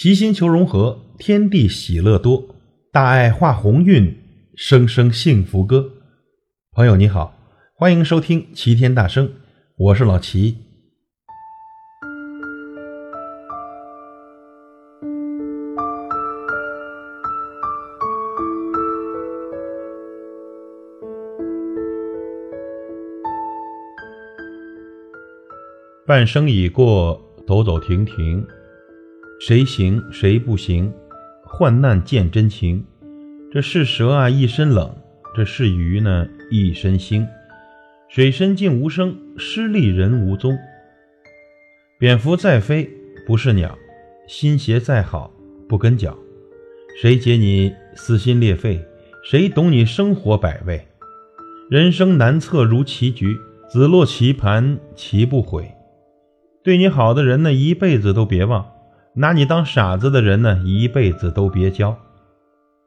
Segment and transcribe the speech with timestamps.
[0.00, 2.54] 齐心求融合，天地喜乐多，
[2.92, 4.16] 大爱化鸿运，
[4.54, 5.90] 声声幸福歌。
[6.70, 7.36] 朋友你好，
[7.74, 9.28] 欢迎收听齐天大圣，
[9.76, 10.56] 我是老齐。
[26.06, 28.46] 半生已过，走走停停。
[29.40, 30.92] 谁行谁不行？
[31.44, 32.84] 患难见真情。
[33.52, 34.90] 这是蛇啊，一身冷；
[35.34, 37.24] 这是鱼呢，一身腥。
[38.08, 40.58] 水深静无声，失利人无踪。
[42.00, 42.90] 蝙蝠再飞
[43.26, 43.78] 不是鸟，
[44.26, 45.32] 心鞋再好
[45.68, 46.18] 不跟脚。
[47.00, 48.84] 谁解你撕心裂肺？
[49.24, 50.84] 谁懂你生活百味？
[51.70, 53.36] 人生难测如棋局，
[53.70, 55.70] 子落棋盘棋不悔。
[56.64, 58.66] 对你好的人呢，一辈子都别忘。
[59.20, 61.98] 拿你当傻子的人呢，一辈子都别交。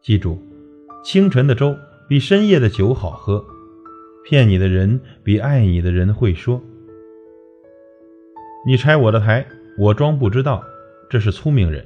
[0.02, 0.42] 记住，
[1.04, 1.76] 清晨的粥
[2.08, 3.44] 比深夜的酒好喝。
[4.24, 6.62] 骗你的人比爱你的人会说。
[8.66, 9.46] 你拆我的台，
[9.78, 10.64] 我装不知道，
[11.10, 11.86] 这是聪明人。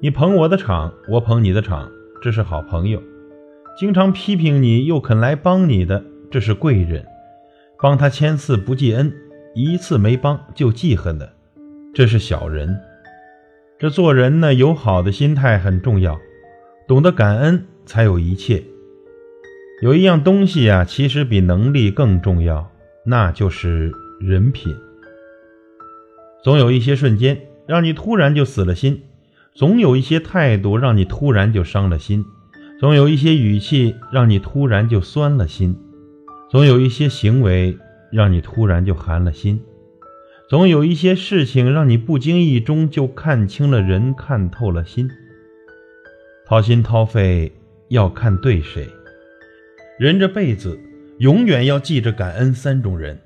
[0.00, 1.90] 你捧我的场，我捧你的场，
[2.22, 3.02] 这是好朋友。
[3.76, 7.04] 经常批评你又肯来帮你的，这是贵人。
[7.76, 9.12] 帮他千次不记恩，
[9.52, 11.32] 一次没帮就记恨的，
[11.92, 12.80] 这是小人。
[13.76, 16.20] 这做人呢，有好的心态很重要，
[16.86, 18.62] 懂得感恩才有一切。
[19.82, 22.70] 有一样东西呀，其实比能力更重要，
[23.04, 24.74] 那就是人品。
[26.42, 29.02] 总有一些瞬间让你突然就死了心，
[29.54, 32.24] 总有一些态度让你突然就伤了心，
[32.78, 35.76] 总有一些语气让你突然就酸了心，
[36.48, 37.76] 总有一些行为
[38.12, 39.60] 让你突然就寒了心。
[40.46, 45.10] 总有一些事情让你不经意中就看清了人，看透了心。
[46.46, 47.50] 掏心掏肺
[47.88, 48.86] 要看对谁。
[49.98, 50.78] 人这辈子
[51.18, 53.18] 永远要记着感恩三种人：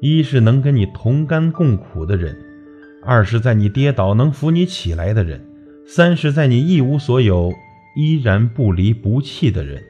[0.00, 2.34] 一是能跟你同甘共苦的人；
[3.04, 5.38] 二是在你跌倒能扶你起来的人；
[5.86, 7.52] 三是在你一无所有
[7.96, 9.80] 依然不离不弃的人。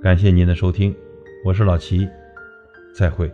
[0.00, 0.94] 感谢您的收听，
[1.44, 2.08] 我是老齐，
[2.94, 3.28] 再会。